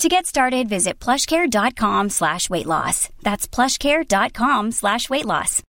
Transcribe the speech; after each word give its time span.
To 0.00 0.08
get 0.08 0.24
started, 0.24 0.66
visit 0.66 0.98
plushcare.com 0.98 2.08
slash 2.08 2.48
weight 2.48 2.64
loss. 2.64 3.10
That's 3.20 3.46
plushcare.com 3.46 4.72
slash 4.72 5.10
weight 5.10 5.26
loss. 5.26 5.62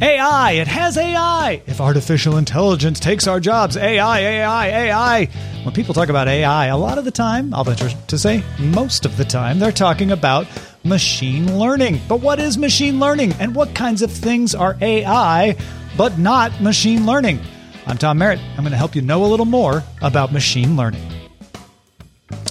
AI, 0.00 0.52
it 0.52 0.68
has 0.68 0.96
AI. 0.96 1.60
If 1.66 1.80
artificial 1.80 2.36
intelligence 2.36 3.00
takes 3.00 3.26
our 3.26 3.40
jobs, 3.40 3.76
AI, 3.76 4.20
AI, 4.20 4.66
AI. 4.68 5.24
When 5.64 5.74
people 5.74 5.94
talk 5.94 6.10
about 6.10 6.28
AI, 6.28 6.66
a 6.66 6.76
lot 6.76 6.98
of 6.98 7.04
the 7.04 7.10
time, 7.10 7.52
I'll 7.52 7.64
venture 7.64 7.88
to 7.88 8.18
say 8.18 8.44
most 8.60 9.04
of 9.04 9.16
the 9.16 9.24
time, 9.24 9.58
they're 9.58 9.72
talking 9.72 10.12
about 10.12 10.46
machine 10.84 11.58
learning. 11.58 12.00
But 12.08 12.20
what 12.20 12.38
is 12.38 12.58
machine 12.58 13.00
learning 13.00 13.32
and 13.40 13.54
what 13.54 13.74
kinds 13.74 14.02
of 14.02 14.12
things 14.12 14.54
are 14.54 14.76
AI 14.80 15.56
but 15.96 16.18
not 16.18 16.60
machine 16.60 17.06
learning? 17.06 17.40
I'm 17.86 17.96
Tom 17.98 18.18
Merritt. 18.18 18.40
I'm 18.56 18.60
going 18.60 18.70
to 18.70 18.76
help 18.76 18.94
you 18.94 19.02
know 19.02 19.24
a 19.24 19.26
little 19.26 19.46
more 19.46 19.82
about 20.02 20.32
machine 20.32 20.76
learning. 20.76 21.02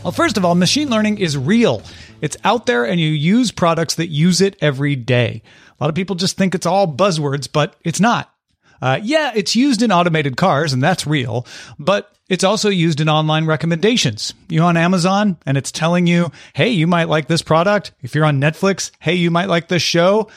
Well, 0.04 0.12
first 0.12 0.38
of 0.38 0.44
all, 0.44 0.56
machine 0.56 0.90
learning 0.90 1.20
is 1.20 1.38
real. 1.38 1.84
It's 2.22 2.38
out 2.44 2.66
there 2.66 2.86
and 2.86 3.00
you 3.00 3.10
use 3.10 3.52
products 3.52 3.96
that 3.96 4.08
use 4.08 4.42
it 4.42 4.56
every 4.62 4.96
day. 4.96 5.42
A 5.80 5.84
lot 5.84 5.90
of 5.90 5.96
people 5.96 6.16
just 6.16 6.36
think 6.36 6.56
it's 6.56 6.66
all 6.66 6.88
buzzwords, 6.88 7.48
but 7.52 7.76
it's 7.84 8.00
not. 8.00 8.33
Uh, 8.82 9.00
yeah, 9.02 9.32
it's 9.36 9.56
used 9.56 9.82
in 9.82 9.92
automated 9.92 10.38
cars, 10.38 10.74
and 10.74 10.84
that's 10.84 11.08
real, 11.08 11.46
but 11.80 12.14
it's 12.30 12.44
also 12.44 12.70
used 12.70 13.02
in 13.02 13.10
online 13.10 13.46
recommendations. 13.46 14.34
You're 14.50 14.66
on 14.66 14.78
Amazon 14.78 15.38
and 15.46 15.58
it's 15.58 15.72
telling 15.72 16.08
you, 16.08 16.32
hey, 16.54 16.70
you 16.70 16.88
might 16.88 17.10
like 17.10 17.28
this 17.28 17.42
product. 17.42 17.92
If 18.02 18.16
you're 18.16 18.26
on 18.26 18.40
Netflix, 18.40 18.92
hey, 19.00 19.16
you 19.16 19.30
might 19.30 19.50
like 19.50 19.68
this 19.68 19.84
show. 19.84 20.30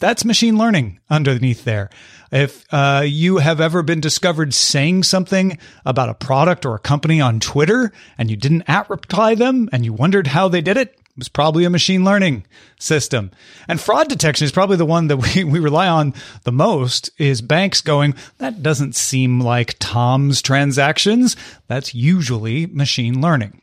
That's 0.00 0.24
machine 0.24 0.56
learning 0.56 1.00
underneath 1.10 1.64
there. 1.64 1.90
If 2.30 2.64
uh, 2.72 3.02
you 3.04 3.38
have 3.38 3.60
ever 3.60 3.82
been 3.82 4.00
discovered 4.00 4.54
saying 4.54 5.02
something 5.02 5.58
about 5.84 6.08
a 6.08 6.14
product 6.14 6.64
or 6.64 6.74
a 6.74 6.80
company 6.80 7.20
on 7.20 7.40
Twitter 7.40 7.92
and 8.16 8.30
you 8.30 8.36
didn't 8.36 8.68
at 8.68 8.88
reply 8.88 9.34
them 9.34 9.68
and 9.72 9.84
you 9.84 9.92
wondered 9.92 10.28
how 10.28 10.48
they 10.48 10.60
did 10.60 10.76
it, 10.76 10.94
it 10.97 10.97
was 11.18 11.28
probably 11.28 11.64
a 11.64 11.70
machine 11.70 12.04
learning 12.04 12.44
system. 12.78 13.30
And 13.66 13.80
fraud 13.80 14.08
detection 14.08 14.44
is 14.44 14.52
probably 14.52 14.76
the 14.76 14.86
one 14.86 15.08
that 15.08 15.16
we, 15.16 15.44
we 15.44 15.58
rely 15.58 15.88
on 15.88 16.14
the 16.44 16.52
most 16.52 17.10
is 17.18 17.42
banks 17.42 17.80
going, 17.80 18.14
that 18.38 18.62
doesn't 18.62 18.94
seem 18.94 19.40
like 19.40 19.76
Tom's 19.78 20.40
transactions. 20.40 21.36
That's 21.66 21.94
usually 21.94 22.66
machine 22.66 23.20
learning. 23.20 23.60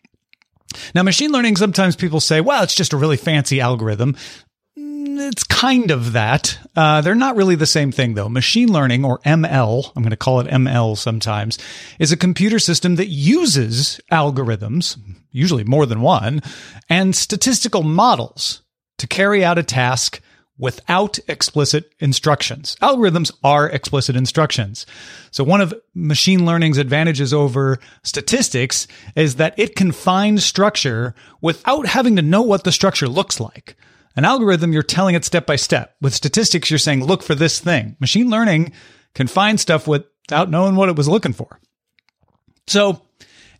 Now, 0.93 1.03
machine 1.03 1.31
learning, 1.31 1.55
sometimes 1.55 1.95
people 1.95 2.19
say, 2.19 2.41
well, 2.41 2.63
it's 2.63 2.75
just 2.75 2.93
a 2.93 2.97
really 2.97 3.17
fancy 3.17 3.61
algorithm. 3.61 4.15
It's 5.35 5.43
kind 5.43 5.91
of 5.91 6.13
that. 6.13 6.57
Uh, 6.77 7.01
they're 7.01 7.13
not 7.13 7.35
really 7.35 7.55
the 7.55 7.65
same 7.65 7.91
thing, 7.91 8.13
though. 8.13 8.29
Machine 8.29 8.71
learning, 8.71 9.03
or 9.03 9.19
ML, 9.25 9.91
I'm 9.93 10.01
going 10.01 10.11
to 10.11 10.15
call 10.15 10.39
it 10.39 10.47
ML 10.47 10.97
sometimes, 10.97 11.59
is 11.99 12.13
a 12.13 12.15
computer 12.15 12.57
system 12.57 12.95
that 12.95 13.07
uses 13.09 13.99
algorithms, 14.09 14.97
usually 15.31 15.65
more 15.65 15.85
than 15.85 15.99
one, 15.99 16.41
and 16.89 17.13
statistical 17.13 17.83
models 17.83 18.61
to 18.97 19.07
carry 19.07 19.43
out 19.43 19.57
a 19.57 19.63
task 19.63 20.21
without 20.57 21.19
explicit 21.27 21.91
instructions. 21.99 22.77
Algorithms 22.81 23.29
are 23.43 23.69
explicit 23.69 24.15
instructions. 24.15 24.85
So 25.31 25.43
one 25.43 25.59
of 25.59 25.73
machine 25.93 26.45
learning's 26.45 26.77
advantages 26.77 27.33
over 27.33 27.79
statistics 28.03 28.87
is 29.17 29.35
that 29.35 29.59
it 29.59 29.75
can 29.75 29.91
find 29.91 30.41
structure 30.41 31.13
without 31.41 31.87
having 31.87 32.15
to 32.15 32.21
know 32.21 32.41
what 32.41 32.63
the 32.63 32.71
structure 32.71 33.09
looks 33.09 33.41
like. 33.41 33.75
An 34.15 34.25
algorithm, 34.25 34.71
you're 34.71 34.83
telling 34.83 35.15
it 35.15 35.25
step 35.25 35.45
by 35.45 35.57
step. 35.57 35.95
With 36.01 36.13
statistics, 36.13 36.69
you're 36.69 36.79
saying, 36.79 37.03
look 37.03 37.21
for 37.21 37.35
this 37.35 37.59
thing. 37.59 37.97
Machine 37.99 38.29
learning 38.29 38.71
can 39.13 39.27
find 39.27 39.59
stuff 39.59 39.87
without 39.87 40.49
knowing 40.49 40.75
what 40.75 40.89
it 40.89 40.95
was 40.95 41.07
looking 41.07 41.33
for. 41.33 41.59
So 42.67 43.01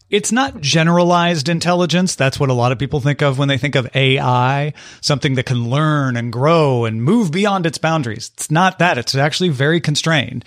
it's 0.10 0.32
not 0.32 0.62
generalized 0.62 1.50
intelligence. 1.50 2.16
That's 2.16 2.40
what 2.40 2.50
a 2.50 2.54
lot 2.54 2.72
of 2.72 2.80
people 2.80 3.00
think 3.00 3.22
of 3.22 3.38
when 3.38 3.48
they 3.48 3.58
think 3.58 3.76
of 3.76 3.94
AI, 3.96 4.74
something 5.02 5.36
that 5.36 5.46
can 5.46 5.70
learn 5.70 6.16
and 6.16 6.32
grow 6.32 6.86
and 6.86 7.04
move 7.04 7.32
beyond 7.32 7.66
its 7.66 7.78
boundaries. 7.78 8.32
It's 8.36 8.52
not 8.52 8.80
that. 8.80 8.98
It's 8.98 9.16
actually 9.16 9.50
very 9.50 9.82
constrained. 9.82 10.46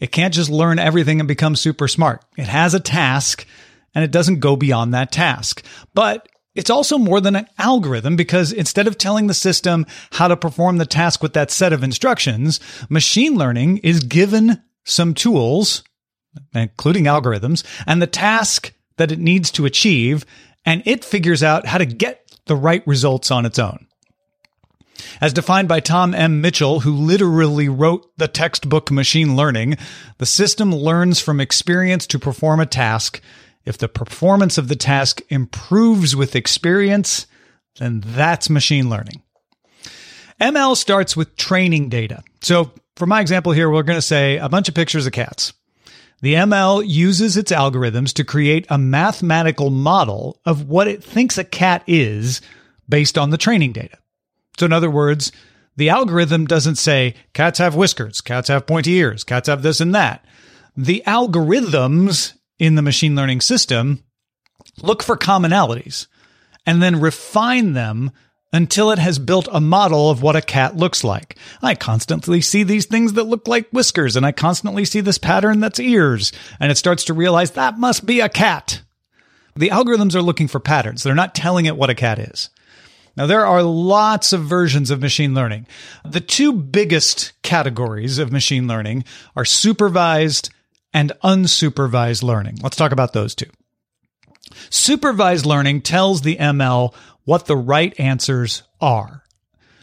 It 0.00 0.12
can't 0.12 0.34
just 0.34 0.50
learn 0.50 0.78
everything 0.78 1.20
and 1.20 1.28
become 1.28 1.56
super 1.56 1.88
smart. 1.88 2.24
It 2.36 2.48
has 2.48 2.74
a 2.74 2.80
task 2.80 3.46
and 3.94 4.04
it 4.04 4.10
doesn't 4.10 4.40
go 4.40 4.56
beyond 4.56 4.92
that 4.92 5.12
task. 5.12 5.64
But 5.94 6.28
it's 6.56 6.70
also 6.70 6.98
more 6.98 7.20
than 7.20 7.36
an 7.36 7.46
algorithm 7.58 8.16
because 8.16 8.52
instead 8.52 8.86
of 8.86 8.98
telling 8.98 9.26
the 9.26 9.34
system 9.34 9.86
how 10.12 10.28
to 10.28 10.36
perform 10.36 10.78
the 10.78 10.86
task 10.86 11.22
with 11.22 11.34
that 11.34 11.50
set 11.50 11.72
of 11.72 11.82
instructions, 11.82 12.60
machine 12.88 13.34
learning 13.34 13.78
is 13.78 14.00
given 14.00 14.62
some 14.84 15.14
tools, 15.14 15.82
including 16.54 17.04
algorithms, 17.04 17.64
and 17.86 18.00
the 18.00 18.06
task 18.06 18.72
that 18.96 19.12
it 19.12 19.18
needs 19.18 19.50
to 19.52 19.66
achieve, 19.66 20.24
and 20.64 20.82
it 20.86 21.04
figures 21.04 21.42
out 21.42 21.66
how 21.66 21.78
to 21.78 21.86
get 21.86 22.22
the 22.46 22.56
right 22.56 22.86
results 22.86 23.30
on 23.30 23.44
its 23.44 23.58
own. 23.58 23.86
As 25.20 25.32
defined 25.32 25.68
by 25.68 25.80
Tom 25.80 26.14
M. 26.14 26.40
Mitchell, 26.40 26.80
who 26.80 26.92
literally 26.92 27.68
wrote 27.68 28.10
the 28.16 28.28
textbook 28.28 28.90
Machine 28.90 29.36
Learning, 29.36 29.76
the 30.18 30.26
system 30.26 30.74
learns 30.74 31.20
from 31.20 31.40
experience 31.40 32.06
to 32.08 32.18
perform 32.18 32.60
a 32.60 32.66
task. 32.66 33.20
If 33.66 33.78
the 33.78 33.88
performance 33.88 34.56
of 34.56 34.68
the 34.68 34.76
task 34.76 35.20
improves 35.28 36.14
with 36.16 36.36
experience, 36.36 37.26
then 37.78 38.02
that's 38.04 38.48
machine 38.48 38.88
learning. 38.88 39.22
ML 40.40 40.76
starts 40.76 41.16
with 41.16 41.36
training 41.36 41.88
data. 41.88 42.22
So 42.40 42.70
for 42.94 43.06
my 43.06 43.20
example 43.20 43.52
here, 43.52 43.68
we're 43.68 43.82
going 43.82 43.98
to 43.98 44.02
say 44.02 44.38
a 44.38 44.48
bunch 44.48 44.68
of 44.68 44.74
pictures 44.74 45.06
of 45.06 45.12
cats. 45.12 45.52
The 46.22 46.34
ML 46.34 46.82
uses 46.86 47.36
its 47.36 47.52
algorithms 47.52 48.14
to 48.14 48.24
create 48.24 48.66
a 48.70 48.78
mathematical 48.78 49.68
model 49.68 50.40
of 50.46 50.68
what 50.68 50.88
it 50.88 51.04
thinks 51.04 51.36
a 51.36 51.44
cat 51.44 51.82
is 51.86 52.40
based 52.88 53.18
on 53.18 53.30
the 53.30 53.38
training 53.38 53.72
data. 53.72 53.98
So, 54.58 54.64
in 54.64 54.72
other 54.72 54.90
words, 54.90 55.30
the 55.76 55.90
algorithm 55.90 56.46
doesn't 56.46 56.76
say 56.76 57.14
cats 57.34 57.58
have 57.58 57.74
whiskers, 57.74 58.22
cats 58.22 58.48
have 58.48 58.66
pointy 58.66 58.94
ears, 58.94 59.24
cats 59.24 59.48
have 59.48 59.62
this 59.62 59.80
and 59.80 59.94
that. 59.94 60.24
The 60.74 61.02
algorithms 61.06 62.32
in 62.58 62.74
the 62.74 62.82
machine 62.82 63.14
learning 63.14 63.40
system 63.40 64.02
look 64.82 65.02
for 65.02 65.16
commonalities 65.16 66.06
and 66.64 66.82
then 66.82 67.00
refine 67.00 67.72
them 67.72 68.10
until 68.52 68.90
it 68.90 68.98
has 68.98 69.18
built 69.18 69.48
a 69.52 69.60
model 69.60 70.10
of 70.10 70.22
what 70.22 70.36
a 70.36 70.42
cat 70.42 70.76
looks 70.76 71.04
like. 71.04 71.36
I 71.62 71.74
constantly 71.74 72.40
see 72.40 72.62
these 72.62 72.86
things 72.86 73.14
that 73.14 73.24
look 73.24 73.46
like 73.46 73.68
whiskers, 73.70 74.16
and 74.16 74.24
I 74.24 74.32
constantly 74.32 74.84
see 74.84 75.00
this 75.00 75.18
pattern 75.18 75.60
that's 75.60 75.80
ears, 75.80 76.32
and 76.58 76.70
it 76.70 76.78
starts 76.78 77.04
to 77.04 77.14
realize 77.14 77.52
that 77.52 77.78
must 77.78 78.06
be 78.06 78.20
a 78.20 78.28
cat. 78.28 78.82
The 79.56 79.70
algorithms 79.70 80.14
are 80.14 80.22
looking 80.22 80.48
for 80.48 80.60
patterns. 80.60 81.02
They're 81.02 81.14
not 81.14 81.34
telling 81.34 81.66
it 81.66 81.76
what 81.76 81.90
a 81.90 81.94
cat 81.94 82.18
is. 82.18 82.50
Now, 83.16 83.26
there 83.26 83.46
are 83.46 83.62
lots 83.62 84.32
of 84.34 84.42
versions 84.42 84.90
of 84.90 85.00
machine 85.00 85.34
learning. 85.34 85.66
The 86.04 86.20
two 86.20 86.52
biggest 86.52 87.32
categories 87.42 88.18
of 88.18 88.30
machine 88.30 88.68
learning 88.68 89.04
are 89.34 89.46
supervised 89.46 90.50
and 90.96 91.12
unsupervised 91.22 92.22
learning. 92.22 92.56
Let's 92.62 92.76
talk 92.76 92.90
about 92.90 93.12
those 93.12 93.34
two. 93.34 93.50
Supervised 94.70 95.44
learning 95.44 95.82
tells 95.82 96.22
the 96.22 96.36
ML 96.36 96.94
what 97.24 97.44
the 97.44 97.56
right 97.56 97.98
answers 98.00 98.62
are. 98.80 99.22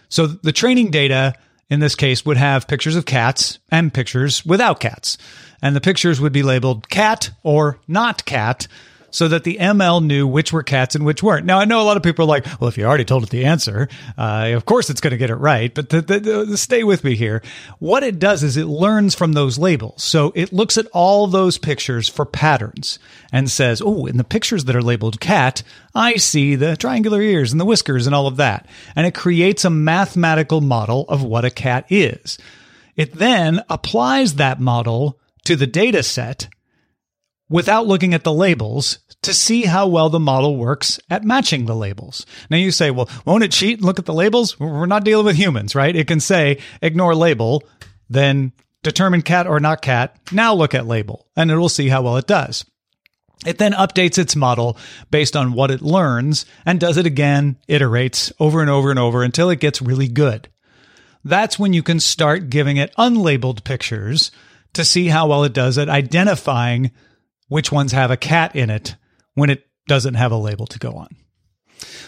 So 0.09 0.25
the 0.25 0.51
training 0.51 0.89
data 0.89 1.35
in 1.73 1.79
this 1.79 1.95
case, 1.95 2.23
would 2.23 2.37
have 2.37 2.67
pictures 2.67 2.95
of 2.95 3.05
cats 3.05 3.57
and 3.71 3.91
pictures 3.91 4.45
without 4.45 4.79
cats. 4.79 5.17
And 5.59 5.75
the 5.75 5.81
pictures 5.81 6.21
would 6.21 6.31
be 6.31 6.43
labeled 6.43 6.87
cat 6.87 7.31
or 7.41 7.79
not 7.87 8.25
cat 8.25 8.67
so 9.13 9.27
that 9.27 9.43
the 9.43 9.57
ML 9.61 10.03
knew 10.03 10.27
which 10.27 10.51
were 10.51 10.63
cats 10.63 10.95
and 10.95 11.05
which 11.05 11.21
weren't. 11.21 11.45
Now, 11.45 11.59
I 11.59 11.65
know 11.65 11.79
a 11.79 11.83
lot 11.83 11.97
of 11.97 12.03
people 12.03 12.25
are 12.25 12.27
like, 12.27 12.45
well, 12.59 12.67
if 12.67 12.77
you 12.77 12.85
already 12.85 13.05
told 13.05 13.23
it 13.23 13.29
the 13.29 13.45
answer, 13.45 13.87
uh, 14.17 14.51
of 14.55 14.65
course 14.65 14.89
it's 14.89 15.01
going 15.01 15.11
to 15.11 15.17
get 15.17 15.29
it 15.29 15.35
right. 15.35 15.73
But 15.73 15.89
the, 15.89 16.01
the, 16.01 16.19
the, 16.19 16.57
stay 16.57 16.83
with 16.83 17.03
me 17.03 17.15
here. 17.15 17.43
What 17.77 18.01
it 18.03 18.17
does 18.17 18.41
is 18.41 18.57
it 18.57 18.65
learns 18.65 19.13
from 19.13 19.33
those 19.33 19.59
labels. 19.59 20.03
So 20.03 20.33
it 20.35 20.51
looks 20.51 20.79
at 20.79 20.87
all 20.93 21.27
those 21.27 21.59
pictures 21.59 22.09
for 22.09 22.25
patterns 22.25 22.97
and 23.31 23.49
says, 23.49 23.83
oh, 23.85 24.07
in 24.07 24.17
the 24.17 24.23
pictures 24.23 24.65
that 24.65 24.75
are 24.75 24.81
labeled 24.81 25.19
cat, 25.19 25.61
I 25.93 26.15
see 26.15 26.55
the 26.55 26.75
triangular 26.75 27.21
ears 27.21 27.51
and 27.51 27.61
the 27.61 27.65
whiskers 27.65 28.07
and 28.07 28.15
all 28.15 28.25
of 28.25 28.37
that. 28.37 28.67
And 28.95 29.05
it 29.05 29.13
creates 29.13 29.63
a 29.63 29.69
mathematical 29.69 30.59
model 30.59 31.05
of 31.07 31.21
what 31.23 31.45
a 31.45 31.51
cat 31.51 31.85
is. 31.89 32.39
It 32.95 33.13
then 33.13 33.61
applies 33.69 34.35
that 34.35 34.59
model 34.59 35.19
to 35.45 35.55
the 35.55 35.67
data 35.67 36.01
set 36.01 36.47
without 37.53 37.85
looking 37.85 38.15
at 38.15 38.23
the 38.23 38.33
labels 38.33 38.97
to 39.21 39.31
see 39.31 39.65
how 39.65 39.85
well 39.85 40.09
the 40.09 40.19
model 40.19 40.57
works 40.57 40.99
at 41.11 41.23
matching 41.23 41.67
the 41.67 41.75
labels. 41.75 42.25
Now 42.49 42.57
you 42.57 42.71
say, 42.71 42.89
well, 42.89 43.07
won't 43.25 43.43
it 43.43 43.51
cheat 43.51 43.77
and 43.77 43.85
look 43.85 43.99
at 43.99 44.07
the 44.07 44.13
labels? 44.13 44.59
We're 44.59 44.87
not 44.87 45.03
dealing 45.03 45.27
with 45.27 45.35
humans, 45.35 45.75
right? 45.75 45.95
It 45.95 46.07
can 46.07 46.19
say, 46.19 46.57
ignore 46.81 47.13
label, 47.13 47.61
then 48.09 48.53
determine 48.81 49.21
cat 49.21 49.45
or 49.45 49.59
not 49.59 49.83
cat. 49.83 50.17
Now 50.31 50.55
look 50.55 50.73
at 50.73 50.87
label 50.87 51.27
and 51.35 51.51
it 51.51 51.57
will 51.57 51.69
see 51.69 51.89
how 51.89 52.01
well 52.01 52.17
it 52.17 52.25
does. 52.25 52.65
It 53.45 53.59
then 53.59 53.73
updates 53.73 54.17
its 54.17 54.35
model 54.35 54.75
based 55.11 55.35
on 55.35 55.53
what 55.53 55.69
it 55.69 55.83
learns 55.83 56.47
and 56.65 56.79
does 56.79 56.97
it 56.97 57.05
again, 57.05 57.59
iterates 57.69 58.31
over 58.39 58.61
and 58.61 58.69
over 58.69 58.89
and 58.89 58.97
over 58.97 59.21
until 59.21 59.51
it 59.51 59.59
gets 59.59 59.79
really 59.79 60.07
good. 60.07 60.49
That's 61.23 61.59
when 61.59 61.71
you 61.73 61.83
can 61.83 61.99
start 61.99 62.49
giving 62.49 62.77
it 62.77 62.95
unlabeled 62.97 63.63
pictures 63.63 64.31
to 64.73 64.83
see 64.83 65.09
how 65.09 65.27
well 65.27 65.43
it 65.43 65.53
does 65.53 65.77
at 65.77 65.87
identifying 65.87 66.89
which 67.47 67.71
ones 67.71 67.91
have 67.91 68.11
a 68.11 68.17
cat 68.17 68.55
in 68.55 68.69
it 68.69 68.95
when 69.33 69.49
it 69.49 69.67
doesn't 69.87 70.13
have 70.15 70.31
a 70.31 70.37
label 70.37 70.65
to 70.67 70.79
go 70.79 70.93
on. 70.93 71.09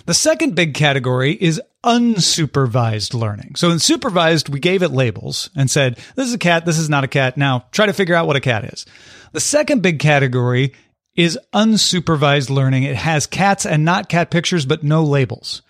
The 0.06 0.14
second 0.14 0.56
big 0.56 0.74
category 0.74 1.34
is 1.34 1.62
unsupervised 1.84 3.14
learning. 3.14 3.56
So 3.56 3.72
in 3.72 3.80
supervised, 3.80 4.50
we 4.50 4.60
gave 4.60 4.84
it 4.84 4.92
labels 4.92 5.50
and 5.56 5.70
said, 5.70 5.98
this 6.16 6.28
is 6.28 6.34
a 6.34 6.40
cat, 6.40 6.66
this 6.66 6.78
is 6.78 6.90
not 6.90 7.04
a 7.04 7.10
cat. 7.10 7.38
Now 7.38 7.66
try 7.72 7.86
to 7.86 7.94
figure 7.94 8.16
out 8.16 8.28
what 8.28 8.36
a 8.36 8.42
cat 8.42 8.66
is. 8.66 8.86
The 9.34 9.40
second 9.40 9.82
big 9.82 10.00
category 10.00 10.74
is 11.16 11.40
unsupervised 11.54 12.50
learning. 12.50 12.84
It 12.84 12.96
has 12.96 13.26
cats 13.26 13.66
and 13.66 13.84
not 13.84 14.10
cat 14.10 14.32
pictures, 14.32 14.66
but 14.66 14.84
no 14.84 15.04
labels. 15.04 15.62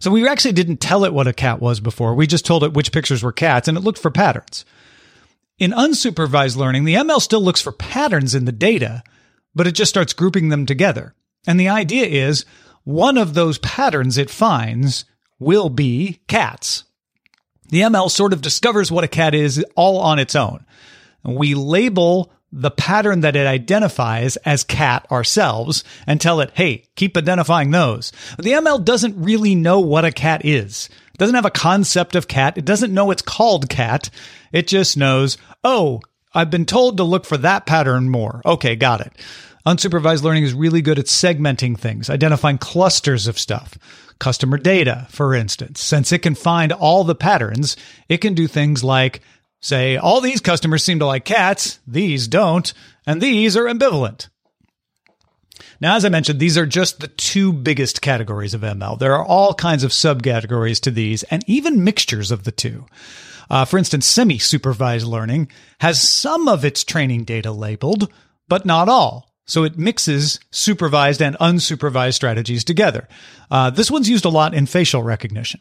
So 0.00 0.10
we 0.10 0.26
actually 0.28 0.52
didn't 0.52 0.78
tell 0.78 1.04
it 1.04 1.14
what 1.14 1.26
a 1.26 1.32
cat 1.32 1.60
was 1.60 1.80
before. 1.80 2.14
We 2.14 2.26
just 2.26 2.46
told 2.46 2.64
it 2.64 2.74
which 2.74 2.92
pictures 2.92 3.22
were 3.22 3.32
cats 3.32 3.68
and 3.68 3.76
it 3.76 3.82
looked 3.82 3.98
for 3.98 4.10
patterns. 4.10 4.64
In 5.58 5.70
unsupervised 5.70 6.56
learning, 6.56 6.84
the 6.84 6.96
ML 6.96 7.20
still 7.20 7.40
looks 7.40 7.62
for 7.62 7.72
patterns 7.72 8.34
in 8.34 8.44
the 8.44 8.52
data, 8.52 9.02
but 9.54 9.66
it 9.66 9.72
just 9.72 9.88
starts 9.88 10.12
grouping 10.12 10.50
them 10.50 10.66
together. 10.66 11.14
And 11.46 11.58
the 11.58 11.70
idea 11.70 12.06
is 12.06 12.44
one 12.84 13.16
of 13.16 13.34
those 13.34 13.58
patterns 13.58 14.18
it 14.18 14.28
finds 14.28 15.06
will 15.38 15.70
be 15.70 16.20
cats. 16.28 16.84
The 17.68 17.80
ML 17.80 18.10
sort 18.10 18.32
of 18.32 18.42
discovers 18.42 18.92
what 18.92 19.04
a 19.04 19.08
cat 19.08 19.34
is 19.34 19.64
all 19.74 19.98
on 19.98 20.18
its 20.18 20.36
own. 20.36 20.66
We 21.24 21.54
label 21.54 22.32
the 22.52 22.70
pattern 22.70 23.20
that 23.20 23.34
it 23.34 23.46
identifies 23.46 24.36
as 24.38 24.62
cat 24.62 25.06
ourselves 25.10 25.84
and 26.06 26.20
tell 26.20 26.40
it, 26.40 26.52
hey, 26.54 26.84
keep 26.94 27.16
identifying 27.16 27.70
those. 27.70 28.12
The 28.38 28.52
ML 28.52 28.84
doesn't 28.84 29.20
really 29.20 29.54
know 29.54 29.80
what 29.80 30.04
a 30.04 30.12
cat 30.12 30.44
is. 30.44 30.88
It 31.16 31.18
doesn't 31.18 31.34
have 31.34 31.46
a 31.46 31.50
concept 31.50 32.14
of 32.14 32.28
cat. 32.28 32.58
It 32.58 32.66
doesn't 32.66 32.92
know 32.92 33.10
it's 33.10 33.22
called 33.22 33.70
cat. 33.70 34.10
It 34.52 34.66
just 34.66 34.98
knows, 34.98 35.38
oh, 35.64 36.02
I've 36.34 36.50
been 36.50 36.66
told 36.66 36.98
to 36.98 37.04
look 37.04 37.24
for 37.24 37.38
that 37.38 37.64
pattern 37.64 38.10
more. 38.10 38.42
Okay, 38.44 38.76
got 38.76 39.00
it. 39.00 39.14
Unsupervised 39.66 40.22
learning 40.22 40.44
is 40.44 40.52
really 40.52 40.82
good 40.82 40.98
at 40.98 41.06
segmenting 41.06 41.78
things, 41.78 42.10
identifying 42.10 42.58
clusters 42.58 43.26
of 43.26 43.38
stuff. 43.38 43.78
Customer 44.18 44.58
data, 44.58 45.06
for 45.08 45.34
instance, 45.34 45.80
since 45.80 46.12
it 46.12 46.18
can 46.18 46.34
find 46.34 46.70
all 46.70 47.02
the 47.02 47.14
patterns, 47.14 47.78
it 48.10 48.18
can 48.18 48.34
do 48.34 48.46
things 48.46 48.84
like 48.84 49.22
say, 49.62 49.96
all 49.96 50.20
these 50.20 50.42
customers 50.42 50.84
seem 50.84 50.98
to 50.98 51.06
like 51.06 51.24
cats, 51.24 51.80
these 51.86 52.28
don't, 52.28 52.74
and 53.06 53.22
these 53.22 53.56
are 53.56 53.64
ambivalent. 53.64 54.28
Now, 55.80 55.96
as 55.96 56.04
I 56.04 56.08
mentioned, 56.08 56.40
these 56.40 56.58
are 56.58 56.66
just 56.66 57.00
the 57.00 57.08
two 57.08 57.52
biggest 57.52 58.02
categories 58.02 58.54
of 58.54 58.62
ML. 58.62 58.98
There 58.98 59.14
are 59.14 59.24
all 59.24 59.54
kinds 59.54 59.84
of 59.84 59.90
subcategories 59.90 60.80
to 60.82 60.90
these 60.90 61.22
and 61.24 61.44
even 61.46 61.84
mixtures 61.84 62.30
of 62.30 62.44
the 62.44 62.52
two. 62.52 62.86
Uh, 63.48 63.64
for 63.64 63.78
instance, 63.78 64.06
semi 64.06 64.38
supervised 64.38 65.06
learning 65.06 65.50
has 65.80 66.08
some 66.08 66.48
of 66.48 66.64
its 66.64 66.84
training 66.84 67.24
data 67.24 67.52
labeled, 67.52 68.12
but 68.48 68.66
not 68.66 68.88
all. 68.88 69.32
So 69.46 69.62
it 69.62 69.78
mixes 69.78 70.40
supervised 70.50 71.22
and 71.22 71.36
unsupervised 71.38 72.14
strategies 72.14 72.64
together. 72.64 73.06
Uh, 73.50 73.70
this 73.70 73.90
one's 73.90 74.08
used 74.08 74.24
a 74.24 74.30
lot 74.30 74.54
in 74.54 74.66
facial 74.66 75.04
recognition. 75.04 75.60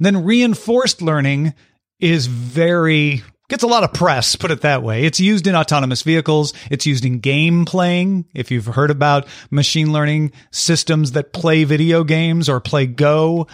Then 0.00 0.24
reinforced 0.24 1.02
learning 1.02 1.52
is 2.00 2.26
very 2.26 3.22
gets 3.48 3.62
a 3.62 3.66
lot 3.66 3.84
of 3.84 3.92
press, 3.92 4.36
put 4.36 4.50
it 4.50 4.62
that 4.62 4.82
way. 4.82 5.04
It's 5.04 5.20
used 5.20 5.46
in 5.46 5.54
autonomous 5.54 6.02
vehicles. 6.02 6.52
It's 6.70 6.86
used 6.86 7.04
in 7.04 7.20
game 7.20 7.64
playing. 7.64 8.26
If 8.34 8.50
you've 8.50 8.66
heard 8.66 8.90
about 8.90 9.26
machine 9.50 9.92
learning 9.92 10.32
systems 10.50 11.12
that 11.12 11.32
play 11.32 11.64
video 11.64 12.04
games 12.04 12.48
or 12.48 12.60
play 12.60 12.86
Go, 12.86 13.46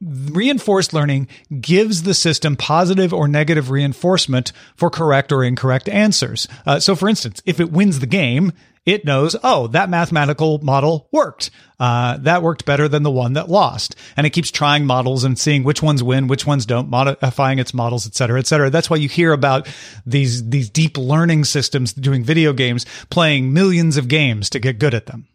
reinforced 0.00 0.92
learning 0.92 1.28
gives 1.60 2.02
the 2.02 2.14
system 2.14 2.56
positive 2.56 3.12
or 3.12 3.28
negative 3.28 3.70
reinforcement 3.70 4.52
for 4.74 4.90
correct 4.90 5.32
or 5.32 5.44
incorrect 5.44 5.88
answers. 5.88 6.48
Uh, 6.66 6.80
so, 6.80 6.94
for 6.96 7.08
instance, 7.08 7.42
if 7.46 7.60
it 7.60 7.70
wins 7.70 8.00
the 8.00 8.06
game, 8.06 8.52
it 8.84 9.04
knows, 9.04 9.36
oh, 9.44 9.68
that 9.68 9.88
mathematical 9.88 10.58
model 10.58 11.08
worked. 11.12 11.50
Uh, 11.78 12.16
that 12.18 12.42
worked 12.42 12.64
better 12.64 12.88
than 12.88 13.02
the 13.02 13.10
one 13.10 13.34
that 13.34 13.48
lost. 13.48 13.94
And 14.16 14.26
it 14.26 14.30
keeps 14.30 14.50
trying 14.50 14.86
models 14.86 15.22
and 15.24 15.38
seeing 15.38 15.62
which 15.62 15.82
ones 15.82 16.02
win, 16.02 16.26
which 16.26 16.46
ones 16.46 16.66
don't, 16.66 16.88
modifying 16.88 17.58
its 17.58 17.72
models, 17.72 18.06
et 18.06 18.14
cetera, 18.14 18.38
et 18.38 18.46
cetera. 18.46 18.70
That's 18.70 18.90
why 18.90 18.96
you 18.96 19.08
hear 19.08 19.32
about 19.32 19.68
these, 20.04 20.48
these 20.48 20.68
deep 20.68 20.98
learning 20.98 21.44
systems 21.44 21.92
doing 21.92 22.24
video 22.24 22.52
games, 22.52 22.84
playing 23.08 23.52
millions 23.52 23.96
of 23.96 24.08
games 24.08 24.50
to 24.50 24.58
get 24.58 24.78
good 24.78 24.94
at 24.94 25.06
them. 25.06 25.26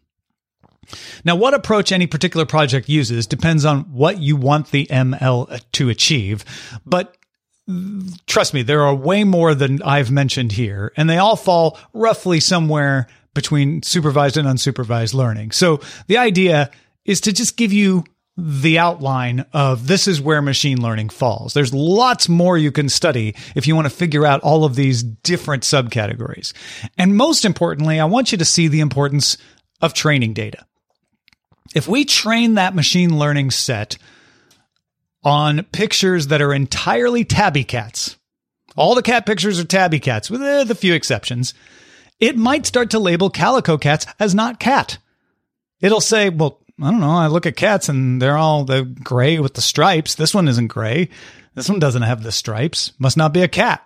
Now, 1.24 1.36
what 1.36 1.54
approach 1.54 1.92
any 1.92 2.06
particular 2.06 2.46
project 2.46 2.88
uses 2.88 3.26
depends 3.26 3.64
on 3.64 3.80
what 3.92 4.18
you 4.18 4.36
want 4.36 4.70
the 4.70 4.86
ML 4.86 5.60
to 5.72 5.88
achieve, 5.90 6.44
but 6.86 7.14
trust 8.26 8.54
me, 8.54 8.62
there 8.62 8.82
are 8.82 8.94
way 8.94 9.24
more 9.24 9.54
than 9.54 9.82
I've 9.82 10.10
mentioned 10.10 10.52
here, 10.52 10.92
and 10.96 11.08
they 11.08 11.18
all 11.18 11.36
fall 11.36 11.78
roughly 11.92 12.40
somewhere 12.40 13.06
between 13.34 13.82
supervised 13.82 14.36
and 14.36 14.48
unsupervised 14.48 15.14
learning. 15.14 15.52
So 15.52 15.80
the 16.06 16.18
idea 16.18 16.70
is 17.04 17.20
to 17.22 17.32
just 17.32 17.56
give 17.56 17.72
you 17.72 18.04
the 18.40 18.78
outline 18.78 19.44
of 19.52 19.88
this 19.88 20.06
is 20.06 20.20
where 20.20 20.40
machine 20.40 20.80
learning 20.80 21.08
falls. 21.08 21.54
There's 21.54 21.74
lots 21.74 22.28
more 22.28 22.56
you 22.56 22.70
can 22.70 22.88
study 22.88 23.34
if 23.56 23.66
you 23.66 23.74
want 23.74 23.86
to 23.86 23.94
figure 23.94 24.24
out 24.24 24.40
all 24.42 24.64
of 24.64 24.76
these 24.76 25.02
different 25.02 25.64
subcategories. 25.64 26.52
And 26.96 27.16
most 27.16 27.44
importantly, 27.44 27.98
I 27.98 28.04
want 28.04 28.30
you 28.30 28.38
to 28.38 28.44
see 28.44 28.68
the 28.68 28.78
importance 28.78 29.38
of 29.80 29.92
training 29.92 30.34
data. 30.34 30.64
If 31.74 31.88
we 31.88 32.04
train 32.04 32.54
that 32.54 32.76
machine 32.76 33.18
learning 33.18 33.50
set 33.50 33.98
on 35.24 35.64
pictures 35.64 36.28
that 36.28 36.40
are 36.40 36.54
entirely 36.54 37.24
tabby 37.24 37.64
cats, 37.64 38.16
all 38.76 38.94
the 38.94 39.02
cat 39.02 39.26
pictures 39.26 39.58
are 39.58 39.64
tabby 39.64 39.98
cats 39.98 40.30
with 40.30 40.42
eh, 40.42 40.62
the 40.62 40.76
few 40.76 40.94
exceptions 40.94 41.54
it 42.20 42.36
might 42.36 42.66
start 42.66 42.90
to 42.90 42.98
label 42.98 43.30
calico 43.30 43.78
cats 43.78 44.06
as 44.18 44.34
not 44.34 44.60
cat. 44.60 44.98
It'll 45.80 46.00
say, 46.00 46.28
well, 46.30 46.60
I 46.80 46.90
don't 46.90 47.00
know. 47.00 47.10
I 47.10 47.26
look 47.26 47.46
at 47.46 47.56
cats 47.56 47.88
and 47.88 48.20
they're 48.22 48.36
all 48.36 48.64
the 48.64 48.84
gray 48.84 49.38
with 49.38 49.54
the 49.54 49.60
stripes. 49.60 50.14
This 50.14 50.34
one 50.34 50.48
isn't 50.48 50.68
gray. 50.68 51.08
This 51.54 51.68
one 51.68 51.78
doesn't 51.78 52.02
have 52.02 52.22
the 52.22 52.32
stripes. 52.32 52.92
Must 52.98 53.16
not 53.16 53.32
be 53.32 53.42
a 53.42 53.48
cat. 53.48 53.84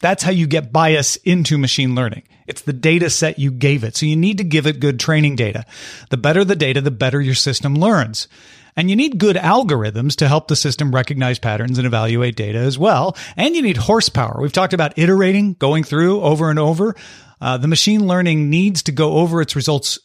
That's 0.00 0.22
how 0.22 0.30
you 0.30 0.46
get 0.46 0.72
bias 0.72 1.16
into 1.16 1.58
machine 1.58 1.94
learning. 1.94 2.22
It's 2.46 2.62
the 2.62 2.72
data 2.72 3.10
set 3.10 3.38
you 3.38 3.50
gave 3.50 3.84
it. 3.84 3.96
So 3.96 4.06
you 4.06 4.16
need 4.16 4.38
to 4.38 4.44
give 4.44 4.66
it 4.66 4.80
good 4.80 4.98
training 4.98 5.36
data. 5.36 5.66
The 6.08 6.16
better 6.16 6.44
the 6.44 6.56
data, 6.56 6.80
the 6.80 6.90
better 6.90 7.20
your 7.20 7.34
system 7.34 7.74
learns. 7.74 8.28
And 8.76 8.88
you 8.88 8.96
need 8.96 9.18
good 9.18 9.36
algorithms 9.36 10.16
to 10.16 10.28
help 10.28 10.48
the 10.48 10.56
system 10.56 10.94
recognize 10.94 11.38
patterns 11.38 11.78
and 11.78 11.86
evaluate 11.86 12.36
data 12.36 12.58
as 12.58 12.78
well. 12.78 13.16
And 13.36 13.54
you 13.54 13.62
need 13.62 13.76
horsepower. 13.76 14.38
We've 14.40 14.52
talked 14.52 14.72
about 14.72 14.98
iterating, 14.98 15.54
going 15.54 15.84
through 15.84 16.20
over 16.22 16.50
and 16.50 16.58
over. 16.58 16.94
Uh, 17.40 17.56
the 17.56 17.68
machine 17.68 18.06
learning 18.06 18.50
needs 18.50 18.82
to 18.84 18.92
go 18.92 19.14
over 19.14 19.40
its 19.40 19.56
results 19.56 19.98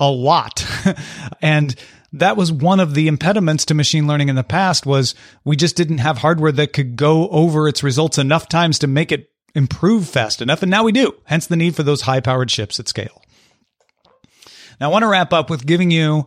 a 0.00 0.10
lot. 0.10 0.66
and 1.42 1.74
that 2.12 2.36
was 2.36 2.50
one 2.50 2.80
of 2.80 2.94
the 2.94 3.08
impediments 3.08 3.66
to 3.66 3.74
machine 3.74 4.06
learning 4.06 4.28
in 4.28 4.36
the 4.36 4.44
past 4.44 4.86
was 4.86 5.14
we 5.44 5.56
just 5.56 5.76
didn't 5.76 5.98
have 5.98 6.18
hardware 6.18 6.52
that 6.52 6.72
could 6.72 6.96
go 6.96 7.28
over 7.28 7.68
its 7.68 7.82
results 7.82 8.18
enough 8.18 8.48
times 8.48 8.78
to 8.78 8.86
make 8.86 9.12
it 9.12 9.28
improve 9.54 10.08
fast 10.08 10.40
enough. 10.40 10.62
And 10.62 10.70
now 10.70 10.84
we 10.84 10.92
do, 10.92 11.14
hence 11.24 11.46
the 11.46 11.56
need 11.56 11.76
for 11.76 11.82
those 11.82 12.02
high 12.02 12.20
powered 12.20 12.48
chips 12.48 12.80
at 12.80 12.88
scale. 12.88 13.22
Now 14.80 14.88
I 14.88 14.92
want 14.92 15.02
to 15.02 15.08
wrap 15.08 15.32
up 15.32 15.50
with 15.50 15.66
giving 15.66 15.90
you 15.90 16.26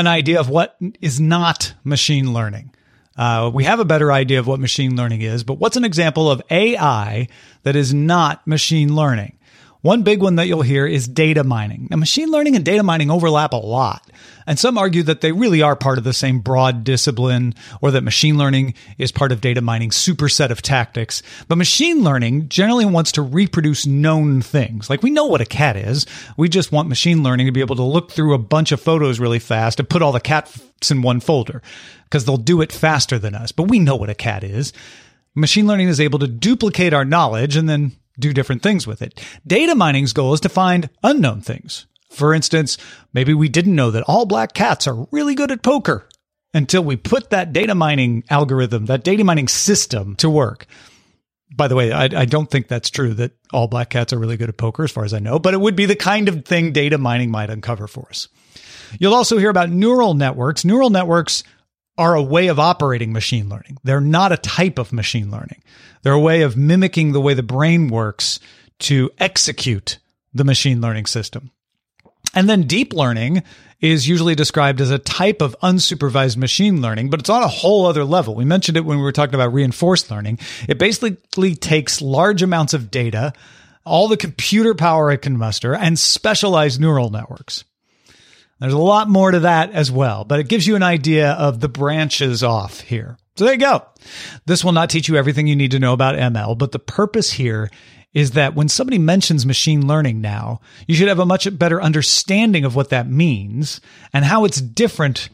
an 0.00 0.06
idea 0.06 0.40
of 0.40 0.48
what 0.48 0.76
is 1.00 1.20
not 1.20 1.74
machine 1.84 2.32
learning. 2.32 2.74
Uh, 3.16 3.50
we 3.52 3.64
have 3.64 3.80
a 3.80 3.84
better 3.84 4.10
idea 4.10 4.38
of 4.38 4.46
what 4.46 4.58
machine 4.58 4.96
learning 4.96 5.20
is, 5.20 5.44
but 5.44 5.54
what's 5.54 5.76
an 5.76 5.84
example 5.84 6.30
of 6.30 6.42
AI 6.50 7.28
that 7.64 7.76
is 7.76 7.92
not 7.92 8.46
machine 8.46 8.94
learning? 8.96 9.36
One 9.82 10.02
big 10.02 10.22
one 10.22 10.36
that 10.36 10.46
you'll 10.46 10.62
hear 10.62 10.86
is 10.86 11.08
data 11.08 11.42
mining. 11.42 11.88
Now, 11.90 11.96
machine 11.96 12.30
learning 12.30 12.54
and 12.54 12.64
data 12.64 12.82
mining 12.82 13.10
overlap 13.10 13.54
a 13.54 13.56
lot. 13.56 14.10
And 14.46 14.58
some 14.58 14.76
argue 14.76 15.02
that 15.04 15.22
they 15.22 15.32
really 15.32 15.62
are 15.62 15.76
part 15.76 15.96
of 15.96 16.04
the 16.04 16.12
same 16.12 16.40
broad 16.40 16.84
discipline 16.84 17.54
or 17.80 17.90
that 17.92 18.02
machine 18.02 18.36
learning 18.36 18.74
is 18.98 19.10
part 19.12 19.32
of 19.32 19.40
data 19.40 19.62
mining's 19.62 19.96
superset 19.96 20.50
of 20.50 20.60
tactics. 20.60 21.22
But 21.48 21.56
machine 21.56 22.02
learning 22.02 22.48
generally 22.48 22.84
wants 22.84 23.12
to 23.12 23.22
reproduce 23.22 23.86
known 23.86 24.42
things. 24.42 24.90
Like 24.90 25.02
we 25.02 25.10
know 25.10 25.26
what 25.26 25.40
a 25.40 25.46
cat 25.46 25.76
is. 25.76 26.04
We 26.36 26.48
just 26.48 26.72
want 26.72 26.88
machine 26.88 27.22
learning 27.22 27.46
to 27.46 27.52
be 27.52 27.60
able 27.60 27.76
to 27.76 27.82
look 27.82 28.10
through 28.10 28.34
a 28.34 28.38
bunch 28.38 28.72
of 28.72 28.80
photos 28.80 29.20
really 29.20 29.38
fast 29.38 29.78
and 29.78 29.88
put 29.88 30.02
all 30.02 30.12
the 30.12 30.20
cats 30.20 30.90
in 30.90 31.00
one 31.00 31.20
folder 31.20 31.62
because 32.04 32.24
they'll 32.26 32.36
do 32.36 32.60
it 32.60 32.72
faster 32.72 33.18
than 33.18 33.34
us. 33.34 33.52
But 33.52 33.68
we 33.68 33.78
know 33.78 33.96
what 33.96 34.10
a 34.10 34.14
cat 34.14 34.44
is. 34.44 34.74
Machine 35.34 35.66
learning 35.66 35.88
is 35.88 36.00
able 36.00 36.18
to 36.18 36.26
duplicate 36.26 36.92
our 36.92 37.04
knowledge 37.04 37.56
and 37.56 37.68
then 37.68 37.92
do 38.20 38.32
different 38.32 38.62
things 38.62 38.86
with 38.86 39.02
it. 39.02 39.20
Data 39.46 39.74
mining's 39.74 40.12
goal 40.12 40.34
is 40.34 40.40
to 40.40 40.48
find 40.48 40.90
unknown 41.02 41.40
things. 41.40 41.86
For 42.10 42.34
instance, 42.34 42.76
maybe 43.12 43.34
we 43.34 43.48
didn't 43.48 43.74
know 43.74 43.90
that 43.90 44.04
all 44.06 44.26
black 44.26 44.52
cats 44.52 44.86
are 44.86 45.06
really 45.10 45.34
good 45.34 45.50
at 45.50 45.62
poker 45.62 46.08
until 46.52 46.82
we 46.82 46.96
put 46.96 47.30
that 47.30 47.52
data 47.52 47.74
mining 47.74 48.24
algorithm, 48.28 48.86
that 48.86 49.04
data 49.04 49.22
mining 49.24 49.48
system 49.48 50.16
to 50.16 50.28
work. 50.28 50.66
By 51.54 51.68
the 51.68 51.76
way, 51.76 51.92
I, 51.92 52.04
I, 52.04 52.24
don't 52.26 52.48
think 52.48 52.68
that's 52.68 52.90
true 52.90 53.14
that 53.14 53.32
all 53.52 53.66
black 53.66 53.90
cats 53.90 54.12
are 54.12 54.18
really 54.18 54.36
good 54.36 54.48
at 54.48 54.56
poker, 54.56 54.84
as 54.84 54.92
far 54.92 55.04
as 55.04 55.12
I 55.12 55.18
know, 55.18 55.38
but 55.38 55.54
it 55.54 55.60
would 55.60 55.74
be 55.74 55.86
the 55.86 55.96
kind 55.96 56.28
of 56.28 56.44
thing 56.44 56.72
data 56.72 56.96
mining 56.96 57.30
might 57.30 57.50
uncover 57.50 57.88
for 57.88 58.08
us. 58.08 58.28
You'll 58.98 59.14
also 59.14 59.38
hear 59.38 59.50
about 59.50 59.70
neural 59.70 60.14
networks. 60.14 60.64
Neural 60.64 60.90
networks 60.90 61.42
are 62.00 62.14
a 62.14 62.22
way 62.22 62.46
of 62.46 62.58
operating 62.58 63.12
machine 63.12 63.50
learning. 63.50 63.76
They're 63.84 64.00
not 64.00 64.32
a 64.32 64.38
type 64.38 64.78
of 64.78 64.90
machine 64.90 65.30
learning. 65.30 65.62
They're 66.00 66.14
a 66.14 66.18
way 66.18 66.40
of 66.40 66.56
mimicking 66.56 67.12
the 67.12 67.20
way 67.20 67.34
the 67.34 67.42
brain 67.42 67.88
works 67.88 68.40
to 68.80 69.10
execute 69.18 69.98
the 70.32 70.44
machine 70.44 70.80
learning 70.80 71.04
system. 71.04 71.50
And 72.34 72.48
then 72.48 72.62
deep 72.62 72.94
learning 72.94 73.42
is 73.82 74.08
usually 74.08 74.34
described 74.34 74.80
as 74.80 74.90
a 74.90 74.98
type 74.98 75.42
of 75.42 75.54
unsupervised 75.62 76.38
machine 76.38 76.80
learning, 76.80 77.10
but 77.10 77.20
it's 77.20 77.28
on 77.28 77.42
a 77.42 77.48
whole 77.48 77.84
other 77.84 78.04
level. 78.04 78.34
We 78.34 78.46
mentioned 78.46 78.78
it 78.78 78.86
when 78.86 78.96
we 78.96 79.02
were 79.02 79.12
talking 79.12 79.34
about 79.34 79.52
reinforced 79.52 80.10
learning. 80.10 80.38
It 80.68 80.78
basically 80.78 81.54
takes 81.54 82.00
large 82.00 82.42
amounts 82.42 82.72
of 82.72 82.90
data, 82.90 83.34
all 83.84 84.08
the 84.08 84.16
computer 84.16 84.74
power 84.74 85.10
it 85.10 85.18
can 85.18 85.36
muster, 85.36 85.74
and 85.74 85.98
specialized 85.98 86.80
neural 86.80 87.10
networks. 87.10 87.64
There's 88.60 88.74
a 88.74 88.78
lot 88.78 89.08
more 89.08 89.30
to 89.30 89.40
that 89.40 89.72
as 89.72 89.90
well, 89.90 90.24
but 90.24 90.38
it 90.38 90.48
gives 90.48 90.66
you 90.66 90.76
an 90.76 90.82
idea 90.82 91.32
of 91.32 91.60
the 91.60 91.68
branches 91.68 92.42
off 92.42 92.80
here. 92.80 93.16
So 93.36 93.44
there 93.44 93.54
you 93.54 93.60
go. 93.60 93.86
This 94.44 94.62
will 94.62 94.72
not 94.72 94.90
teach 94.90 95.08
you 95.08 95.16
everything 95.16 95.46
you 95.46 95.56
need 95.56 95.70
to 95.70 95.78
know 95.78 95.94
about 95.94 96.16
ML, 96.16 96.58
but 96.58 96.72
the 96.72 96.78
purpose 96.78 97.32
here 97.32 97.70
is 98.12 98.32
that 98.32 98.54
when 98.54 98.68
somebody 98.68 98.98
mentions 98.98 99.46
machine 99.46 99.86
learning 99.86 100.20
now, 100.20 100.60
you 100.86 100.94
should 100.94 101.08
have 101.08 101.20
a 101.20 101.26
much 101.26 101.58
better 101.58 101.80
understanding 101.80 102.64
of 102.64 102.74
what 102.74 102.90
that 102.90 103.08
means 103.08 103.80
and 104.12 104.24
how 104.24 104.44
it's 104.44 104.60
different 104.60 105.30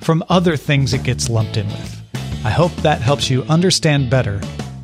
from 0.00 0.22
other 0.28 0.56
things 0.56 0.92
it 0.92 1.02
gets 1.02 1.28
lumped 1.28 1.56
in 1.56 1.66
with. 1.66 2.02
I 2.44 2.50
hope 2.50 2.74
that 2.76 3.00
helps 3.00 3.30
you 3.30 3.42
understand 3.44 4.10
better. 4.10 4.40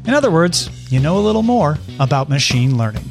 In 0.07 0.15
other 0.15 0.31
words, 0.31 0.71
you 0.91 0.99
know 0.99 1.19
a 1.19 1.21
little 1.21 1.43
more 1.43 1.79
about 2.01 2.29
machine 2.29 2.77
learning. 2.77 3.11